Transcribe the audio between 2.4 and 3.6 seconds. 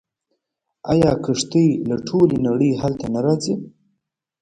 نړۍ هلته نه راځي؟